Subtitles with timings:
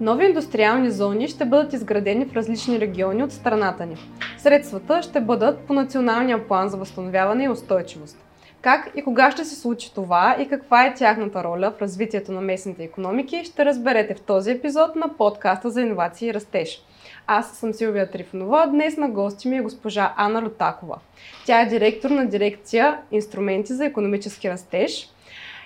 [0.00, 3.96] Нови индустриални зони ще бъдат изградени в различни региони от страната ни.
[4.38, 8.18] Средствата ще бъдат по националния план за възстановяване и устойчивост.
[8.60, 12.40] Как и кога ще се случи това и каква е тяхната роля в развитието на
[12.40, 16.82] местните економики, ще разберете в този епизод на подкаста за инновации и растеж.
[17.26, 20.98] Аз съм Силвия Трифонова, днес на гости ми е госпожа Ана Лутакова.
[21.46, 25.10] Тя е директор на дирекция Инструменти за економически растеж–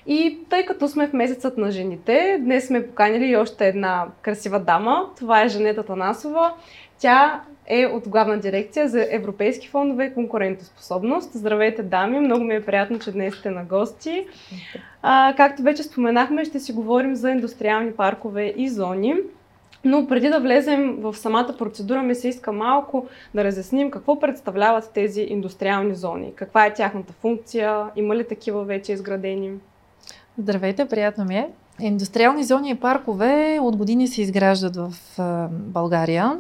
[0.07, 4.61] и тъй като сме в месецът на жените, днес сме поканили и още една красива
[4.61, 5.11] дама.
[5.19, 6.53] Това е Жанета Танасова.
[6.99, 11.31] Тя е от главна дирекция за европейски фондове и конкурентоспособност.
[11.33, 12.21] Здравейте, дами!
[12.21, 14.27] Много ми е приятно, че днес сте на гости.
[15.03, 19.15] А, както вече споменахме, ще си говорим за индустриални паркове и зони.
[19.85, 24.91] Но преди да влезем в самата процедура, ми се иска малко да разясним какво представляват
[24.95, 26.33] тези индустриални зони.
[26.37, 27.85] Каква е тяхната функция?
[27.97, 29.51] Има ли такива вече изградени?
[30.39, 31.49] Здравейте, приятно ми е.
[31.81, 34.93] Индустриални зони и паркове от години се изграждат в
[35.51, 36.39] България.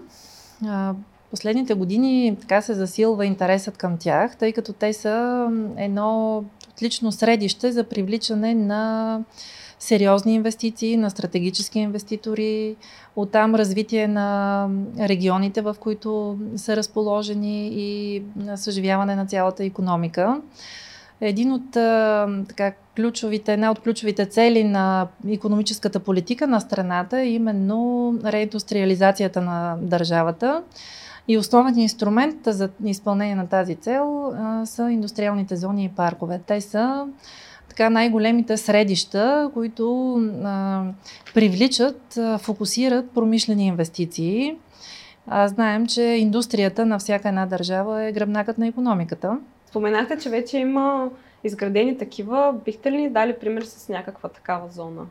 [1.31, 7.73] Последните години така се засилва интересът към тях, тъй като те са едно отлично средище
[7.73, 9.21] за привличане на
[9.79, 12.77] сериозни инвестиции, на стратегически инвеститори,
[13.17, 18.23] оттам развитие на регионите, в които са разположени и
[18.57, 20.41] съживяване на цялата економика.
[21.21, 21.71] Един от
[22.49, 29.77] така, ключовите, една от ключовите цели на економическата политика на страната е именно реиндустриализацията на
[29.81, 30.63] държавата.
[31.29, 36.41] И основен инструмент за изпълнение на тази цел а, са индустриалните зони и паркове.
[36.47, 37.07] Те са
[37.69, 40.83] така най-големите средища, които а,
[41.35, 44.57] привличат, а, фокусират промишлени инвестиции.
[45.27, 49.39] А, знаем, че индустрията на всяка една държава е гръбнакът на економиката.
[49.71, 51.09] Споменахте, че вече има
[51.45, 52.55] изградени такива.
[52.65, 55.03] Бихте ли ни дали пример с някаква такава зона?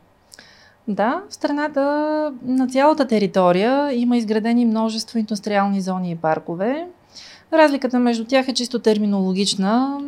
[0.88, 1.82] Да, в страната
[2.46, 6.88] на цялата територия има изградени множество индустриални зони и паркове.
[7.53, 10.00] Разликата между тях е чисто терминологична.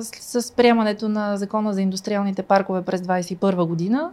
[0.00, 4.10] С приемането на закона за индустриалните паркове през 2021 година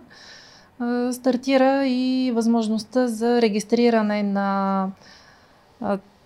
[1.12, 4.88] стартира и възможността за регистриране на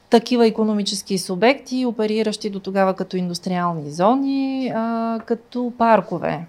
[0.09, 6.45] такива економически субекти, опериращи до тогава като индустриални зони, а, като паркове.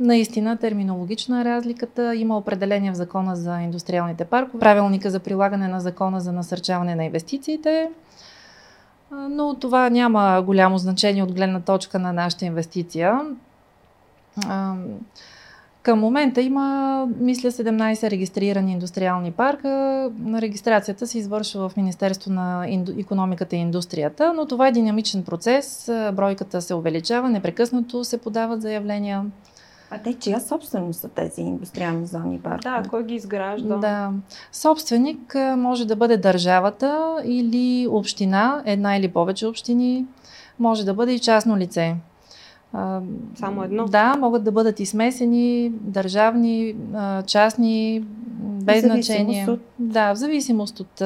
[0.00, 2.14] Наистина, терминологична е разликата.
[2.14, 7.04] Има определение в закона за индустриалните паркове, правилника за прилагане на закона за насърчаване на
[7.04, 7.90] инвестициите,
[9.12, 13.20] но това няма голямо значение от гледна точка на нашата инвестиция.
[15.82, 20.10] Към момента има, мисля, 17 регистрирани индустриални парка.
[20.34, 22.66] Регистрацията се извършва в Министерство на
[22.98, 25.90] економиката и индустрията, но това е динамичен процес.
[26.12, 29.24] Бройката се увеличава, непрекъснато се подават заявления.
[29.90, 32.82] А те чия собственост са тези индустриални зони и паркове?
[32.82, 33.76] Да, кой ги изгражда?
[33.76, 34.12] Да.
[34.52, 40.06] Собственик може да бъде държавата или община, една или повече общини.
[40.58, 41.96] Може да бъде и частно лице.
[43.34, 43.84] Само едно?
[43.84, 46.76] Да, могат да бъдат и смесени, държавни,
[47.26, 48.04] частни,
[48.40, 49.46] без значение.
[49.48, 49.60] От...
[49.78, 51.02] Да, в зависимост от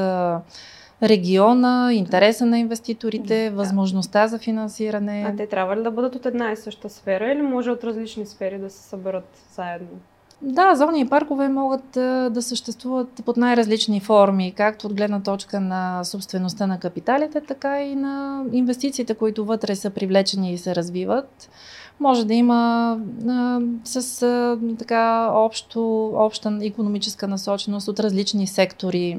[1.03, 3.57] региона, интереса на инвеститорите, да.
[3.57, 5.25] възможността за финансиране.
[5.29, 8.27] А те трябва ли да бъдат от една и съща сфера или може от различни
[8.27, 9.99] сфери да се съберат заедно?
[10.43, 11.91] Да, зони и паркове могат
[12.33, 17.95] да съществуват под най-различни форми, както от гледна точка на собствеността на капиталите, така и
[17.95, 21.50] на инвестициите, които вътре са привлечени и се развиват.
[22.00, 29.19] Може да има а, с а, така общо, обща економическа насоченост от различни сектори,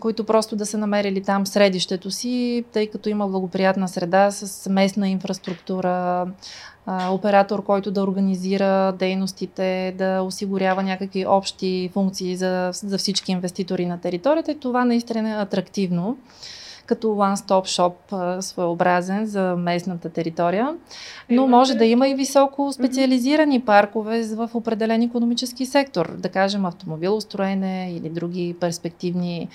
[0.00, 5.08] които просто да са намерили там средището си, тъй като има благоприятна среда с местна
[5.08, 6.26] инфраструктура,
[7.10, 14.00] оператор, който да организира дейностите, да осигурява някакви общи функции за, за всички инвеститори на
[14.00, 14.54] територията.
[14.60, 16.16] Това наистина е атрактивно
[16.86, 20.74] като one-stop shop своеобразен за местната територия.
[21.30, 27.92] Но може да има и високо специализирани паркове в определен економически сектор, да кажем автомобилостроене
[27.92, 29.48] или други перспективни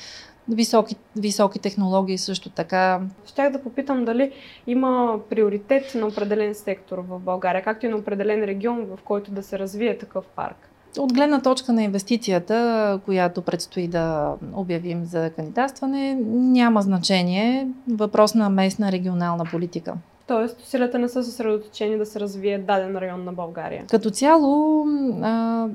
[0.49, 3.01] високи, високи технологии също така.
[3.25, 4.31] Щях да попитам дали
[4.67, 9.43] има приоритет на определен сектор в България, както и на определен регион, в който да
[9.43, 10.68] се развие такъв парк.
[10.97, 17.67] От гледна точка на инвестицията, която предстои да обявим за кандидатстване, няма значение.
[17.89, 19.93] Въпрос на местна регионална политика.
[20.29, 23.85] Тоест, усилията не са съсредоточени да се развие даден район на България.
[23.89, 24.85] Като цяло,
[25.21, 25.67] а,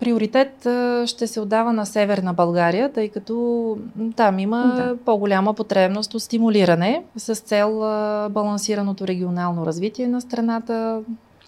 [0.00, 3.78] приоритет а, ще се отдава на северна България, тъй като
[4.16, 4.96] там има да.
[5.04, 11.00] по-голяма потребност от стимулиране с цел а, балансираното регионално развитие на страната,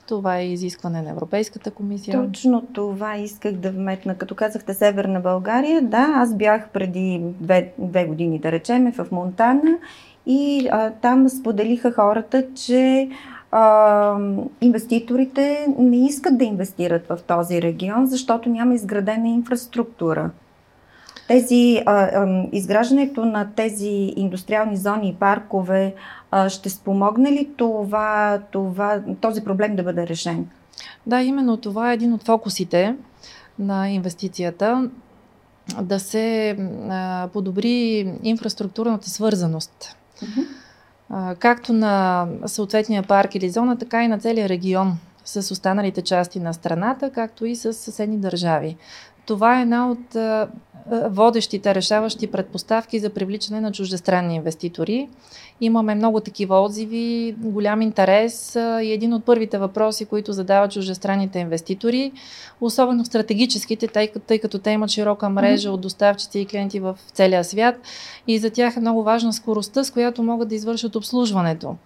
[0.08, 2.28] Това е изискване на Европейската комисия.
[2.28, 4.14] Точно това исках да вметна.
[4.14, 9.78] Като казахте Северна България, да, аз бях преди две, две години, да речеме, в Монтана
[10.26, 13.08] и а, там споделиха хората, че
[13.52, 14.18] а,
[14.60, 20.30] инвеститорите не искат да инвестират в този регион, защото няма изградена инфраструктура.
[21.28, 25.94] Тези, а, а, изграждането на тези индустриални зони и паркове
[26.30, 30.46] а, ще спомогне ли това, това, този проблем да бъде решен?
[31.06, 32.96] Да, именно това е един от фокусите
[33.58, 34.90] на инвестицията
[35.82, 36.56] да се
[36.90, 39.96] а, подобри инфраструктурната свързаност.
[40.22, 40.46] Uh-huh.
[41.10, 46.40] А, както на съответния парк или зона, така и на целия регион с останалите части
[46.40, 48.76] на страната, както и с съседни държави.
[49.26, 50.16] Това е една от
[51.10, 55.08] водещите, решаващи предпоставки за привличане на чуждестранни инвеститори.
[55.60, 62.12] Имаме много такива отзиви, голям интерес и един от първите въпроси, които задават чуждестранните инвеститори,
[62.60, 67.44] особено стратегическите, тъй, тъй като те имат широка мрежа от доставчици и клиенти в целия
[67.44, 67.74] свят
[68.26, 71.76] и за тях е много важна скоростта, с която могат да извършат обслужването.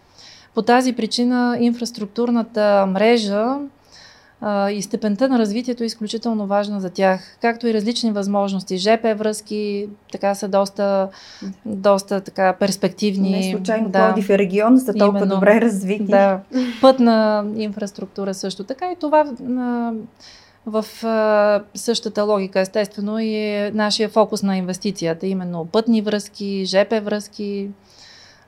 [0.55, 3.57] По тази причина инфраструктурната мрежа
[4.73, 8.77] и степента на развитието е изключително важна за тях, както и различни възможности.
[8.77, 11.09] ЖП връзки така са доста,
[11.65, 13.31] доста така перспективни.
[13.31, 16.05] Не случайно да, Пловдив и регион са толкова именно, добре развити.
[16.05, 16.41] Да,
[16.81, 19.25] пътна инфраструктура също така и това
[20.67, 27.01] в а, същата логика, естествено, и е нашия фокус на инвестицията, именно пътни връзки, ЖП
[27.01, 27.69] връзки,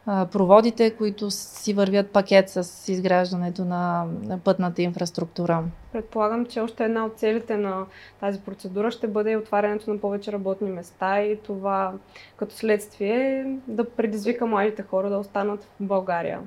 [0.07, 4.07] проводите, които си вървят пакет с изграждането на
[4.45, 5.65] пътната инфраструктура.
[5.93, 7.85] Предполагам, че още една от целите на
[8.21, 11.93] тази процедура ще бъде отварянето на повече работни места и това
[12.37, 16.41] като следствие да предизвика младите хора да останат в България.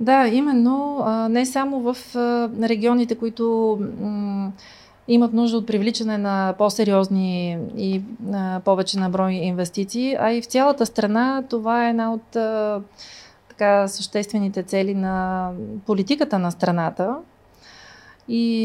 [0.00, 1.04] Да, именно.
[1.30, 2.16] Не само в
[2.62, 3.78] регионите, които
[5.08, 8.02] имат нужда от привличане на по-сериозни и
[8.32, 12.80] а, повече на брой инвестиции, а и в цялата страна това е една от а,
[13.48, 15.50] така съществените цели на
[15.86, 17.16] политиката на страната.
[18.30, 18.64] И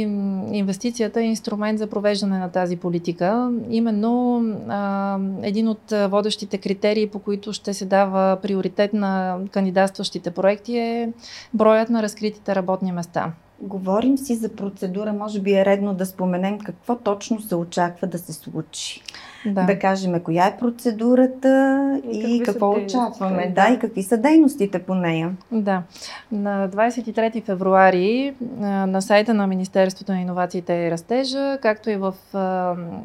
[0.51, 3.51] инвестицията е инструмент за провеждане на тази политика.
[3.69, 10.77] Именно а, един от водещите критерии, по които ще се дава приоритет на кандидатстващите проекти
[10.77, 11.13] е
[11.53, 13.33] броят на разкритите работни места.
[13.61, 18.17] Говорим си за процедура, може би е редно да споменем какво точно се очаква да
[18.17, 19.01] се случи.
[19.45, 23.51] Да, да кажем коя е процедурата и, и какво очакваме.
[23.55, 23.67] Да.
[23.67, 25.35] да, и какви са дейностите по нея.
[25.51, 25.83] Да.
[26.31, 32.13] На 23 февруари на сайта на Министерството на иновациите и растежа, както и в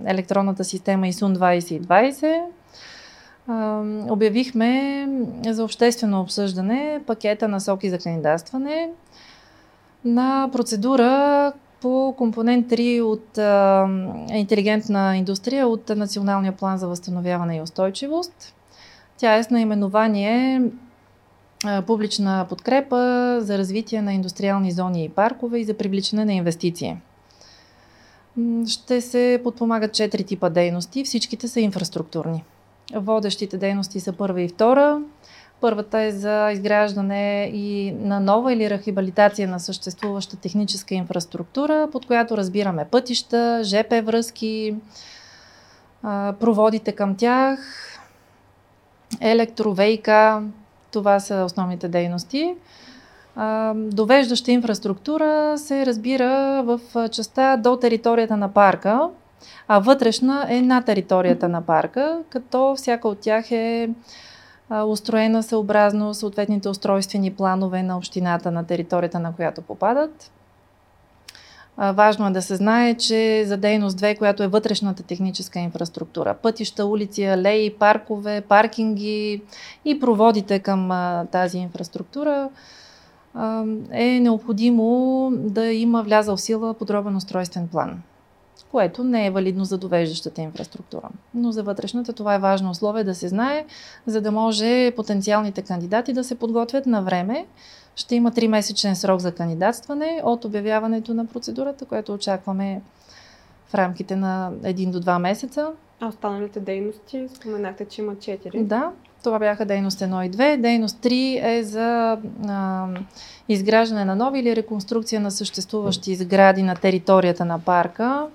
[0.06, 2.40] електронната система ИСУН 2020,
[4.10, 5.08] обявихме
[5.48, 8.90] за обществено обсъждане пакета на соки за кандидатстване
[10.04, 13.86] на процедура по компонент 3 от а,
[14.32, 18.54] интелигентна индустрия от Националния план за възстановяване и устойчивост.
[19.16, 20.62] Тя е с наименование
[21.64, 26.96] а, публична подкрепа за развитие на индустриални зони и паркове и за привличане на инвестиции.
[28.66, 32.44] Ще се подпомагат четири типа дейности, всичките са инфраструктурни.
[32.94, 35.00] Водещите дейности са първа и втора,
[35.60, 42.36] Първата е за изграждане и на нова или рехабилитация на съществуваща техническа инфраструктура, под която
[42.36, 44.74] разбираме пътища, ЖП връзки,
[46.40, 47.58] проводите към тях,
[49.20, 50.08] електро, ВИК,
[50.92, 52.54] това са основните дейности.
[53.74, 59.08] Довеждаща инфраструктура се разбира в частта до територията на парка,
[59.68, 63.90] а вътрешна е на територията на парка, като всяка от тях е
[64.70, 70.30] устроена съобразно съответните устройствени планове на общината на територията, на която попадат.
[71.78, 76.86] Важно е да се знае, че за дейност 2, която е вътрешната техническа инфраструктура, пътища,
[76.86, 79.42] улици, алеи, паркове, паркинги
[79.84, 80.88] и проводите към
[81.32, 82.48] тази инфраструктура,
[83.90, 88.02] е необходимо да има влязал в сила подробен устройствен план
[88.64, 91.08] което не е валидно за довеждащата инфраструктура.
[91.34, 93.64] Но за вътрешната това е важно условие да се знае,
[94.06, 97.46] за да може потенциалните кандидати да се подготвят на време.
[97.96, 102.82] Ще има 3-месечен срок за кандидатстване от обявяването на процедурата, което очакваме
[103.68, 105.68] в рамките на 1 до 2 месеца.
[106.00, 108.62] А останалите дейности, споменахте, че има 4.
[108.62, 108.90] Да,
[109.24, 110.60] това бяха дейност 1 и 2.
[110.60, 112.86] Дейност 3 е за а,
[113.48, 118.26] изграждане на нови или реконструкция на съществуващи сгради на територията на парка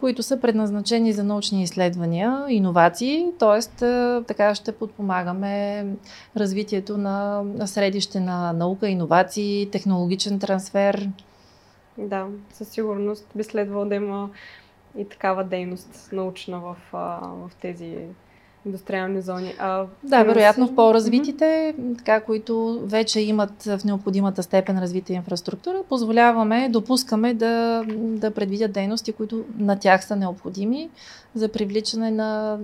[0.00, 3.84] които са предназначени за научни изследвания, иновации, т.е.
[4.22, 5.86] така ще подпомагаме
[6.36, 11.08] развитието на средище на наука, иновации, технологичен трансфер
[11.98, 14.30] Да, със сигурност би следвало да има
[14.98, 17.98] и такава дейност научна в, в тези
[18.66, 19.54] индустриални зони.
[19.58, 21.98] А, да, вероятно в по-развитите, mm-hmm.
[21.98, 29.12] така, които вече имат в необходимата степен развита инфраструктура, позволяваме, допускаме да, да предвидят дейности,
[29.12, 30.90] които на тях са необходими
[31.34, 32.58] за привличане на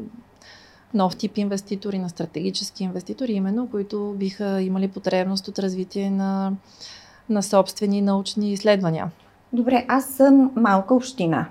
[0.95, 6.53] нов тип инвеститори, на стратегически инвеститори, именно, които биха имали потребност от развитие на,
[7.29, 9.11] на собствени научни изследвания.
[9.53, 11.47] Добре, аз съм малка община,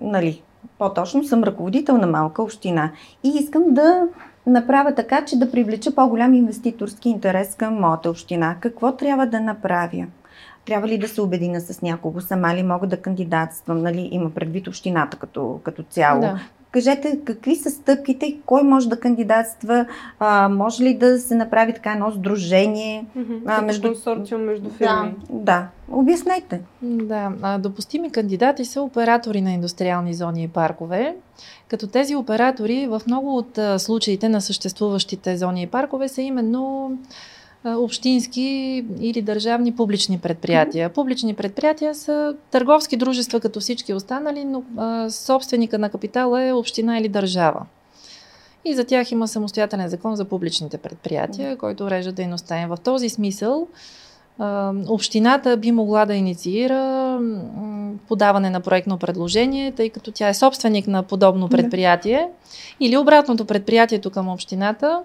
[0.00, 0.42] нали?
[0.78, 2.90] По-точно съм ръководител на малка община
[3.24, 4.06] и искам да
[4.46, 8.56] направя така, че да привлеча по-голям инвеститорски интерес към моята община.
[8.60, 10.06] Какво трябва да направя?
[10.64, 12.20] Трябва ли да се обедина с някого?
[12.20, 13.82] Сама ли мога да кандидатствам?
[13.82, 16.20] Нали, има предвид общината като, като цяло.
[16.20, 16.40] Да.
[16.74, 19.86] Кажете какви са стъпките, кой може да кандидатства,
[20.18, 25.14] а, може ли да се направи така едно сдружение mm-hmm, а, между консорциум между фирми?
[25.30, 25.68] Да, да.
[25.90, 26.60] обяснете.
[26.82, 31.16] Да, а, допустими кандидати са оператори на индустриални зони и паркове,
[31.68, 36.92] като тези оператори в много от случаите на съществуващите зони и паркове са именно
[37.64, 40.88] общински или държавни публични предприятия.
[40.88, 46.98] Публични предприятия са търговски дружества като всички останали, но а, собственика на капитала е община
[46.98, 47.66] или държава.
[48.64, 52.68] И за тях има самостоятелен закон за публичните предприятия, който урежда дейността им.
[52.68, 53.68] В този смисъл
[54.88, 57.20] общината би могла да инициира
[58.08, 62.28] подаване на проектно предложение, тъй като тя е собственик на подобно предприятие.
[62.80, 65.00] Или обратното предприятието към общината.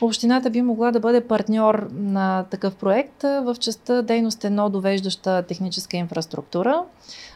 [0.00, 5.96] Общината би могла да бъде партньор на такъв проект в частта дейност едно довеждаща техническа
[5.96, 6.82] инфраструктура.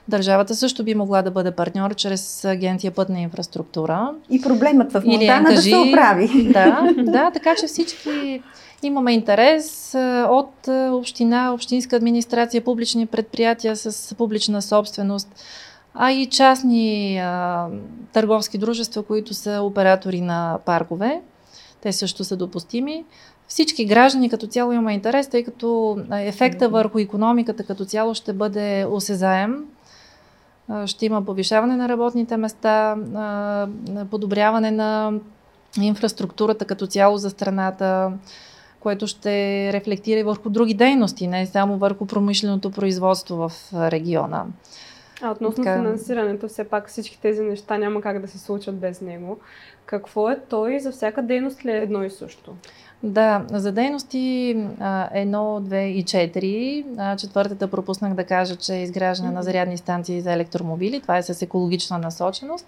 [0.09, 4.11] Държавата също би могла да бъде партньор чрез агенция пътна инфраструктура.
[4.31, 6.49] И проблемът в Монтана да се оправи.
[6.53, 8.43] Да, да, така че всички
[8.83, 9.95] Имаме интерес
[10.29, 15.29] от община, общинска администрация, публични предприятия с публична собственост,
[15.95, 17.67] а и частни а,
[18.13, 21.21] търговски дружества, които са оператори на паркове.
[21.81, 23.05] Те също са допустими.
[23.49, 28.87] Всички граждани като цяло има интерес, тъй като ефекта върху економиката като цяло ще бъде
[28.91, 29.65] осезаем.
[30.87, 32.97] Ще има повишаване на работните места,
[34.11, 35.13] подобряване на
[35.81, 38.13] инфраструктурата като цяло за страната,
[38.87, 44.45] което ще рефлектира и върху други дейности, не само върху промишленото производство в региона.
[45.23, 45.77] А относно така...
[45.77, 49.39] финансирането, все пак всички тези неща няма как да се случат без него.
[49.87, 52.55] Какво е той за всяка дейност ли е едно и също?
[53.03, 57.17] Да, за дейности 1, 2 и 4.
[57.17, 59.35] Четвъртата пропуснах да кажа, че е изграждане mm-hmm.
[59.35, 61.01] на зарядни станции за електромобили.
[61.01, 62.67] Това е с екологична насоченост.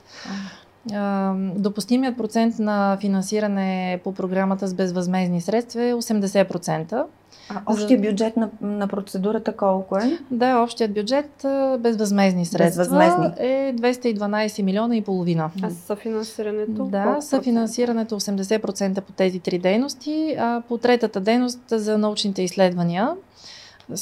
[1.57, 7.05] Допустимият процент на финансиране по програмата с безвъзмезни средства е 80%.
[7.51, 10.19] А общия бюджет на, на процедурата колко е?
[10.31, 11.47] Да, общият бюджет
[11.79, 13.27] безвъзмезни средства безвъзмезни.
[13.39, 15.51] е 212 милиона и половина.
[15.63, 16.85] А съфинансирането?
[16.85, 23.15] Да, съфинансирането 80% по тези три дейности, а по третата дейност за научните изследвания,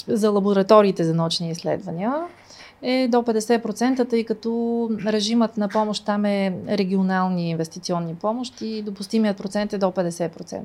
[0.09, 2.13] за лабораториите за научни изследвания
[2.83, 9.37] е до 50%, тъй като режимът на помощ там е регионални инвестиционни помощи и допустимият
[9.37, 10.63] процент е до 50%.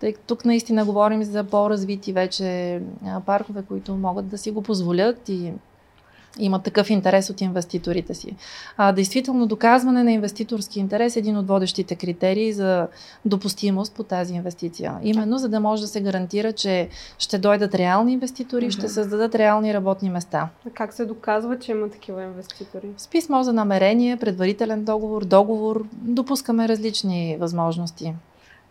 [0.00, 2.80] Тъй като тук наистина говорим за по-развити вече
[3.26, 5.52] паркове, които могат да си го позволят и
[6.38, 8.36] имат такъв интерес от инвеститорите си.
[8.76, 12.88] А, действително, доказване на инвеститорски интерес е един от водещите критерии за
[13.24, 14.94] допустимост по тази инвестиция.
[15.02, 16.88] Именно за да може да се гарантира, че
[17.18, 18.78] ще дойдат реални инвеститори, mm-hmm.
[18.78, 20.48] ще създадат реални работни места.
[20.66, 22.88] А как се доказва, че има такива инвеститори?
[22.96, 28.14] С писмо за намерение, предварителен договор, договор, допускаме различни възможности.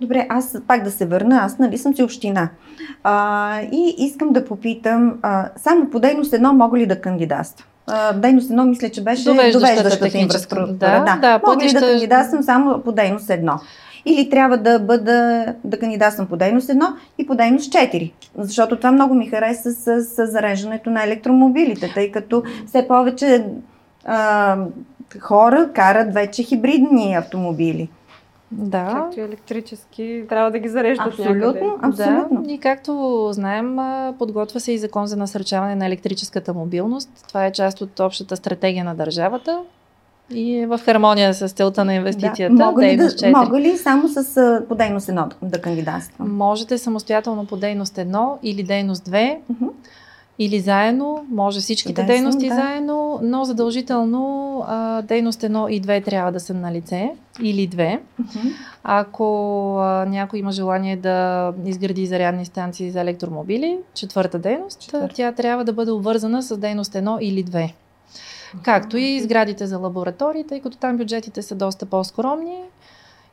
[0.02, 2.50] Добре, аз пак да се върна, аз нали съм си община.
[3.04, 7.68] А, и искам да попитам, а, само по дейност едно мога ли да кандидатствам?
[8.16, 10.74] дейност едно мисля, че беше довеждащата, довеждащата инфраструктура.
[10.74, 11.18] Да, да.
[11.22, 13.60] да мога ли да кандидатствам само по дейност едно?
[14.06, 16.88] Или трябва да бъда да кандидатствам по дейност едно
[17.18, 18.12] и по дейност 4.
[18.38, 23.46] Защото това много ми хареса с, с зареждането на електромобилите, тъй като все повече
[24.06, 24.58] а,
[25.20, 27.90] хора карат вече хибридни автомобили.
[28.58, 28.86] Да.
[28.94, 31.72] Както и електрически, трябва да ги зареждат абсолютно, някъде.
[31.82, 32.44] Абсолютно.
[32.44, 33.78] Да, и както знаем,
[34.20, 37.10] подготвя се и закон за насърчаване на електрическата мобилност.
[37.28, 39.62] Това е част от общата стратегия на държавата
[40.32, 42.56] и е в хармония с целта на инвестицията.
[42.56, 42.66] Да.
[42.66, 46.36] Мога, ли да, мога ли само с по дейност едно да, да кандидатствам?
[46.36, 49.40] Можете самостоятелно по дейност едно или дейност две.
[49.52, 49.70] Uh-huh
[50.40, 52.56] или заедно, може всичките Чудесно, дейности да.
[52.56, 58.00] заедно, но задължително а, дейност 1 и 2 трябва да са на лице или 2.
[58.84, 65.16] Ако а, някой има желание да изгради зарядни станции за електромобили, четвърта дейност, Четвърта.
[65.16, 67.74] тя трябва да бъде обвързана с дейност 1 или 2.
[68.64, 72.60] Както и сградите за лаборатории, тъй като там бюджетите са доста по-скромни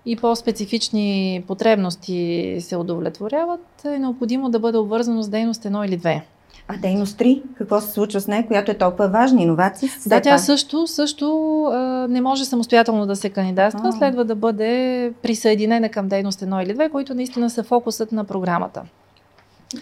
[0.06, 6.20] и по-специфични потребности се удовлетворяват, е необходимо да бъде обвързано с дейност 1 или 2.
[6.68, 9.42] А дейност 3, какво се случва с нея, която е толкова важна?
[9.42, 9.88] Иновации?
[10.06, 10.40] Да, тя пак.
[10.40, 11.78] също, също а,
[12.08, 13.92] не може самостоятелно да се кандидатства, А.
[13.92, 18.82] следва да бъде присъединена към дейност 1 или 2, които наистина са фокусът на програмата.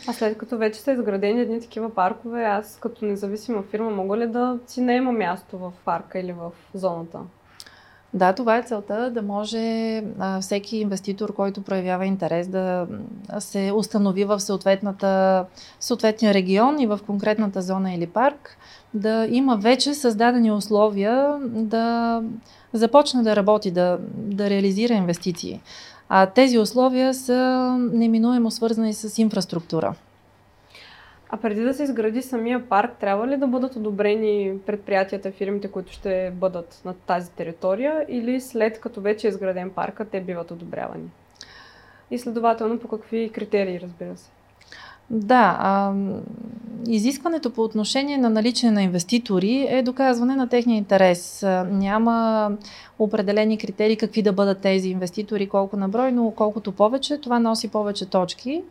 [0.06, 4.26] А след като вече са изградени едни такива паркове, аз като независима фирма мога ли
[4.26, 7.18] да си наема място в парка или в зоната?
[8.14, 10.04] Да, това е целта, да може
[10.40, 12.86] всеки инвеститор, който проявява интерес да
[13.38, 15.44] се установи в съответната,
[15.80, 18.56] съответния регион и в конкретната зона или парк,
[18.94, 22.22] да има вече създадени условия да
[22.72, 25.60] започне да работи, да, да реализира инвестиции.
[26.08, 29.94] А тези условия са неминуемо свързани с инфраструктура.
[31.32, 35.92] А преди да се изгради самия парк, трябва ли да бъдат одобрени предприятията, фирмите, които
[35.92, 41.10] ще бъдат на тази територия или след като вече е изграден парка, те биват одобрявани?
[42.10, 44.30] И следователно по какви критерии, разбира се?
[45.10, 45.92] Да, а,
[46.88, 51.42] изискването по отношение на наличие на инвеститори е доказване на техния интерес.
[51.66, 52.50] Няма
[52.98, 57.68] определени критерии какви да бъдат тези инвеститори, колко на брой, но колкото повече, това носи
[57.68, 58.62] повече точки.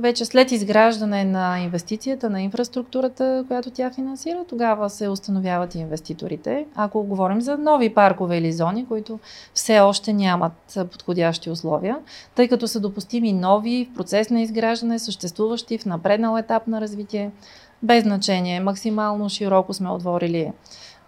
[0.00, 6.66] Вече след изграждане на инвестицията, на инфраструктурата, която тя финансира, тогава се установяват инвеститорите.
[6.74, 9.18] Ако говорим за нови паркове или зони, които
[9.54, 11.98] все още нямат подходящи условия,
[12.34, 17.30] тъй като са допустими нови в процес на изграждане, съществуващи в напреднал етап на развитие,
[17.82, 18.60] без значение.
[18.60, 20.52] Максимално широко сме отворили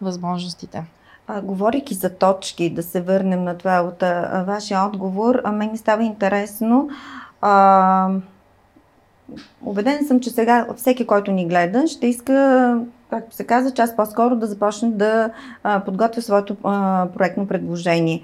[0.00, 0.84] възможностите.
[1.28, 5.70] А, говорейки за точки, да се върнем на това от а, вашия отговор, а мен
[5.70, 6.88] ми става интересно.
[7.40, 8.08] А,
[9.64, 12.78] убеден съм, че сега всеки, който ни гледа, ще иска,
[13.10, 15.30] както се казва, час по-скоро да започне да
[15.62, 18.22] а, подготвя своето а, проектно предложение.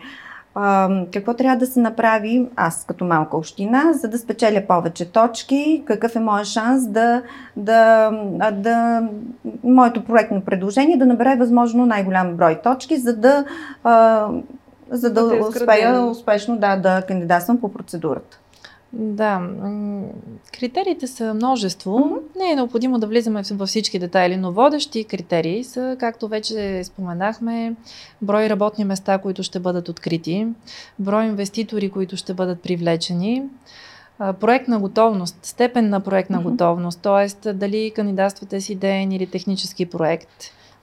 [0.55, 5.83] А, какво трябва да се направи аз като малка община, за да спечеля повече точки?
[5.85, 7.23] Какъв е моят шанс да,
[7.57, 8.11] да,
[8.53, 9.03] да
[9.65, 13.45] моето проектно предложение да набере възможно най-голям брой точки, за да,
[13.85, 14.29] а,
[14.91, 18.42] за да Да успея успешно да, да кандидатствам по процедурата.
[18.93, 19.49] Да,
[20.53, 21.99] критериите са множество.
[21.99, 22.15] Мгм.
[22.37, 27.75] Не е необходимо да влизаме във всички детайли, но водещи критерии са, както вече споменахме,
[28.23, 30.47] брой работни места, които ще бъдат открити,
[30.99, 33.43] брой инвеститори, които ще бъдат привлечени,
[34.19, 36.51] а, проектна готовност, степен на проектна Мгм.
[36.51, 37.53] готовност, т.е.
[37.53, 40.29] дали кандидатствате с идеен или технически проект.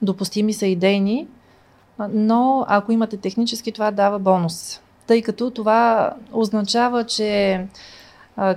[0.01, 1.27] Допустими са идейни,
[2.11, 4.81] но ако имате технически, това дава бонус.
[5.07, 7.61] Тъй като това означава, че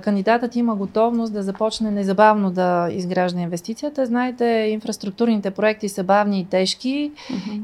[0.01, 4.05] кандидатът има готовност да започне незабавно да изгражда инвестицията.
[4.05, 7.11] Знаете, инфраструктурните проекти са бавни и тежки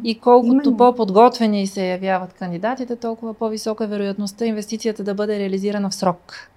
[0.04, 0.78] и колкото Именно.
[0.78, 6.50] по-подготвени се явяват кандидатите, толкова по-висока е вероятността инвестицията да бъде реализирана в срок.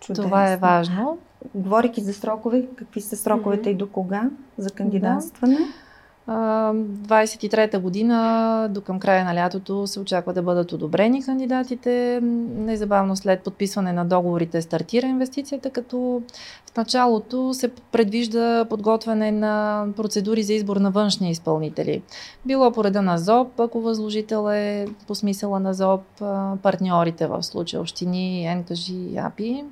[0.00, 0.24] Чудесно.
[0.24, 1.18] Това е важно.
[1.54, 3.70] Говорейки за срокове, какви са сроковете Мгм.
[3.70, 4.22] и до кога
[4.58, 5.58] за кандидатстване?
[5.60, 5.89] А,
[6.28, 12.20] 23-та година до към края на лятото се очаква да бъдат одобрени кандидатите.
[12.56, 16.22] Незабавно след подписване на договорите стартира инвестицията, като
[16.72, 22.02] в началото се предвижда подготвяне на процедури за избор на външни изпълнители.
[22.46, 26.04] Било по реда на ЗОП, ако възложител е по смисъла на ЗОП,
[26.62, 29.64] партньорите в случая общини, и АПИ.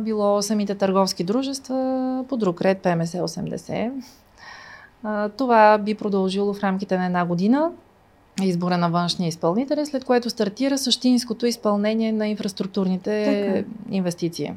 [0.00, 3.92] Било самите търговски дружества, по друг ред ПМС 80.
[5.36, 7.70] Това би продължило в рамките на една година
[8.42, 13.68] избора на външни изпълнители, след което стартира същинското изпълнение на инфраструктурните Така.
[13.96, 14.52] инвестиции.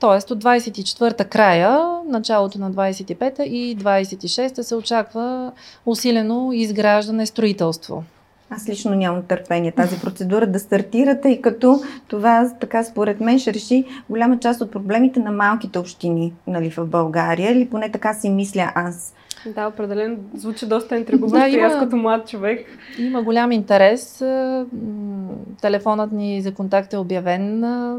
[0.00, 5.52] Тоест от 24-та края, началото на 25-та и 26-та се очаква
[5.86, 8.04] усилено изграждане, строителство.
[8.52, 13.54] Аз лично нямам търпение тази процедура да стартира, тъй като това така според мен ще
[13.54, 18.30] реши голяма част от проблемите на малките общини нали, в България, или поне така си
[18.30, 19.14] мисля аз.
[19.46, 22.66] Да, определено звучи доста интригуващо Да, и аз има- като млад човек.
[22.98, 24.20] Има голям интерес.
[24.20, 24.64] м,
[25.60, 27.98] Телефонът ни за контакт е обявен а,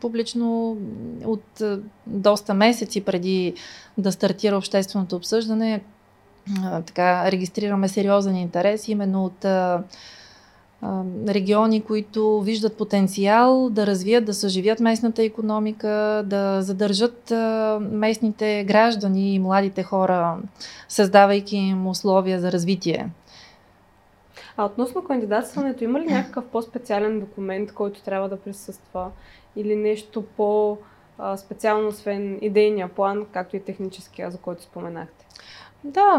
[0.00, 0.76] публично
[1.24, 3.54] от а, доста месеци преди
[3.98, 5.80] да стартира общественото обсъждане.
[6.86, 9.82] Така, регистрираме сериозен интерес именно от а,
[11.28, 17.32] региони, които виждат потенциал да развият, да съживят местната економика, да задържат
[17.80, 20.36] местните граждани и младите хора,
[20.88, 23.10] създавайки им условия за развитие.
[24.56, 29.10] А относно кандидатстването, има ли някакъв по-специален документ, който трябва да присъства?
[29.56, 35.26] Или нещо по-специално, освен идейния план, както и техническия, за който споменахте?
[35.84, 36.18] Да,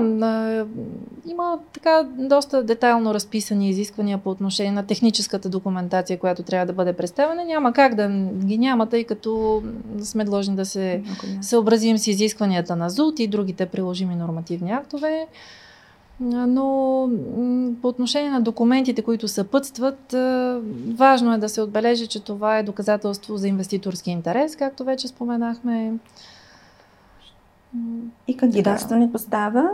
[1.25, 6.93] има така доста детайлно разписани изисквания по отношение на техническата документация, която трябва да бъде
[6.93, 7.45] представена.
[7.45, 9.63] Няма как да ги няма, тъй като
[10.01, 11.03] сме длъжни да се
[11.41, 15.27] съобразим с изискванията на ЗУТ и другите приложими нормативни актове.
[16.19, 17.09] Но
[17.81, 20.15] по отношение на документите, които съпътстват,
[20.95, 25.93] важно е да се отбележи, че това е доказателство за инвеститорски интерес, както вече споменахме.
[28.27, 29.69] И кандидатстването става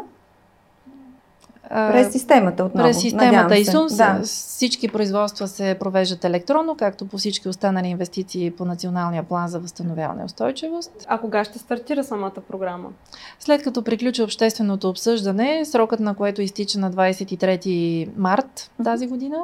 [1.69, 2.87] през системата отново.
[2.87, 4.19] През системата ИСУН да.
[4.23, 10.21] всички производства се провеждат електронно, както по всички останали инвестиции по Националния план за възстановяване
[10.21, 11.05] и устойчивост.
[11.07, 12.89] А кога ще стартира самата програма?
[13.39, 19.37] След като приключи общественото обсъждане, срокът на което изтича на 23 март тази година,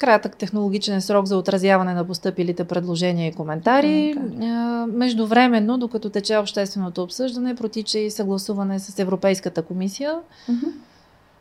[0.00, 4.14] кратък технологичен срок за отразяване на поступилите предложения и коментари.
[4.16, 4.86] Okay.
[4.86, 10.72] Междувременно, докато тече общественото обсъждане, протича и съгласуване с Европейската комисия mm-hmm.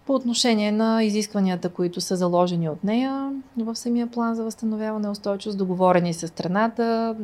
[0.05, 5.57] по отношение на изискванията, които са заложени от нея в самия план за възстановяване устойчивост,
[5.57, 7.15] договорени с страната,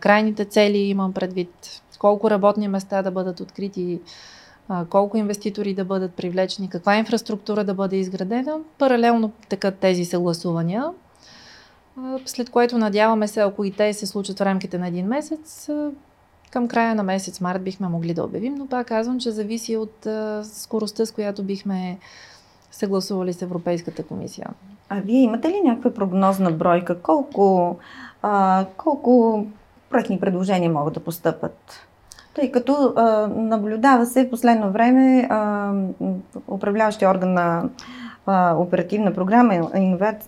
[0.00, 4.00] крайните цели имам предвид, колко работни места да бъдат открити
[4.90, 8.58] колко инвеститори да бъдат привлечени, каква инфраструктура да бъде изградена.
[8.78, 10.90] Паралелно текат тези съгласувания,
[12.26, 15.68] след което надяваме се, ако и те се случат в рамките на един месец,
[16.50, 20.06] към края на месец март бихме могли да обявим, но пак казвам, че зависи от
[20.42, 21.98] скоростта, с която бихме
[22.70, 24.50] съгласували с Европейската комисия.
[24.88, 27.02] А вие имате ли някаква прогнозна бройка?
[27.02, 27.76] Колко,
[28.22, 29.46] а, колко
[29.90, 31.86] проектни предложения могат да постъпат?
[32.34, 35.70] Тъй като а, наблюдава се в последно време а,
[36.48, 37.68] управляващия орган на
[38.26, 39.70] а, оперативна програма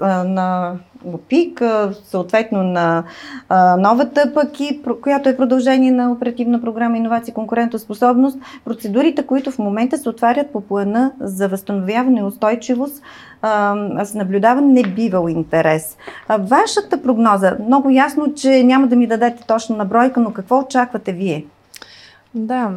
[0.01, 0.73] а, на
[1.15, 1.63] ОПИК,
[2.05, 3.05] съответно на
[3.49, 9.59] а, новата пъки, която е продължение на оперативна програма Инновация и конкурентоспособност, процедурите, които в
[9.59, 13.03] момента се отварят по плана за възстановяване и устойчивост,
[13.43, 15.97] а, се наблюдава небивал интерес.
[16.29, 20.59] А, вашата прогноза, много ясно, че няма да ми дадете точно на бройка, но какво
[20.59, 21.45] очаквате вие?
[22.35, 22.73] Да,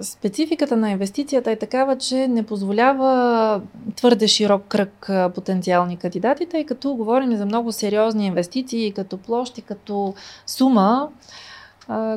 [0.00, 3.60] спецификата на инвестицията е такава, че не позволява
[3.96, 10.14] твърде широк кръг потенциални кандидати, тъй като говорим за много сериозни инвестиции, като площи, като
[10.46, 11.08] сума,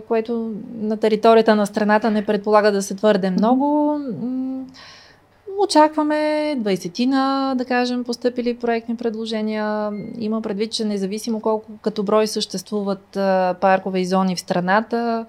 [0.08, 4.00] което на територията на страната не предполага да се твърде много.
[5.60, 6.16] Очакваме
[6.60, 9.92] 20 да кажем, поступили проектни предложения.
[10.20, 13.08] Има предвид, че независимо колко като брой съществуват
[13.62, 15.26] паркове и зони в страната,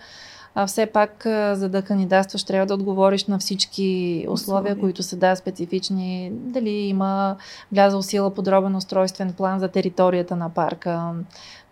[0.55, 4.81] а все пак, за да кандидатстваш, трябва да отговориш на всички условия, условия.
[4.81, 6.31] които са да специфични.
[6.33, 7.37] Дали има
[7.73, 11.13] влязъл сила подробен устройствен план за територията на парка,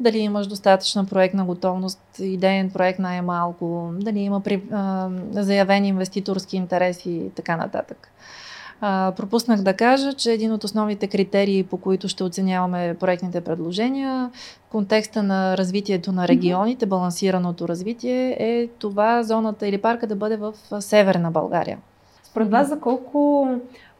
[0.00, 7.10] дали имаш достатъчна проектна готовност, идеен проект най-малко, дали има при, а, заявени инвеститорски интереси
[7.10, 8.08] и така нататък.
[8.80, 14.30] А, пропуснах да кажа, че един от основните критерии, по които ще оценяваме проектните предложения
[14.66, 20.36] в контекста на развитието на регионите, балансираното развитие, е това зоната или парка да бъде
[20.36, 21.78] в северна България.
[22.22, 23.48] Според вас за колко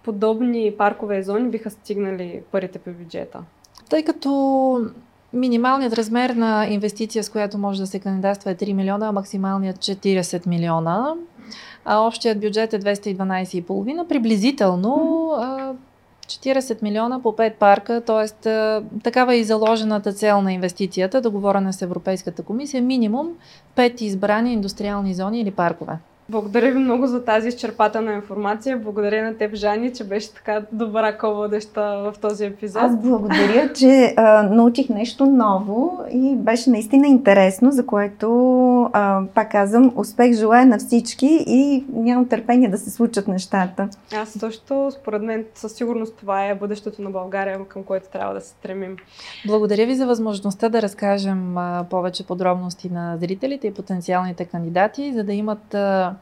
[0.03, 3.41] подобни паркове и зони биха стигнали парите по бюджета?
[3.91, 4.81] Тъй като
[5.33, 9.77] Минималният размер на инвестиция, с която може да се кандидатства е 3 милиона, а максималният
[9.77, 11.15] 40 милиона
[11.85, 14.09] а общият бюджет е 212,5.
[14.09, 14.91] Приблизително
[16.27, 18.51] 40 милиона по 5 парка, т.е.
[19.03, 23.29] такава е и заложената цел на инвестицията, договорена с Европейската комисия, минимум
[23.77, 25.99] 5 избрани индустриални зони или паркове.
[26.31, 28.79] Благодаря ви много за тази изчерпателна информация.
[28.79, 32.83] Благодаря на теб, Жани, че беше така добра ководеща в този епизод.
[32.83, 39.53] Аз благодаря, че а, научих нещо ново и беше наистина интересно, за което, а, пак
[39.53, 43.89] казвам, успех желая на всички и нямам търпение да се случат нещата.
[44.17, 48.41] Аз също, според мен, със сигурност това е бъдещето на България, към което трябва да
[48.41, 48.97] се стремим.
[49.47, 55.25] Благодаря ви за възможността да разкажем а, повече подробности на зрителите и потенциалните кандидати, за
[55.25, 56.15] да имат а,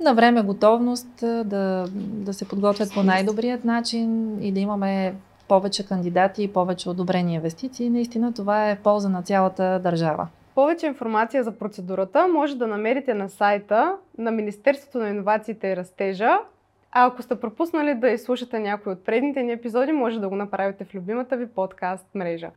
[0.00, 5.14] на време готовност да, да се подготвят по най-добрият начин и да имаме
[5.48, 7.90] повече кандидати и повече одобрени инвестиции.
[7.90, 10.28] Наистина това е в полза на цялата държава.
[10.54, 16.38] Повече информация за процедурата може да намерите на сайта на Министерството на инновациите и растежа
[16.92, 20.84] А ако сте пропуснали да изслушате някой от предните ни епизоди, може да го направите
[20.84, 22.50] в любимата ви подкаст мрежа.